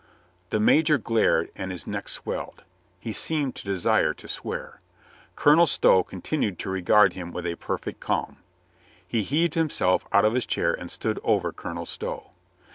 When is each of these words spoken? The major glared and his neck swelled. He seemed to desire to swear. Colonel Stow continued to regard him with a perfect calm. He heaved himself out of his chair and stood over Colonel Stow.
The 0.49 0.59
major 0.59 0.97
glared 0.97 1.51
and 1.55 1.69
his 1.69 1.85
neck 1.85 2.09
swelled. 2.09 2.63
He 2.99 3.13
seemed 3.13 3.53
to 3.55 3.63
desire 3.65 4.15
to 4.15 4.27
swear. 4.27 4.81
Colonel 5.35 5.67
Stow 5.67 6.01
continued 6.01 6.57
to 6.57 6.71
regard 6.71 7.13
him 7.13 7.31
with 7.31 7.45
a 7.45 7.53
perfect 7.53 7.99
calm. 7.99 8.37
He 9.07 9.21
heaved 9.21 9.53
himself 9.53 10.07
out 10.11 10.25
of 10.25 10.33
his 10.33 10.47
chair 10.47 10.73
and 10.73 10.89
stood 10.89 11.19
over 11.23 11.51
Colonel 11.51 11.85
Stow. 11.85 12.31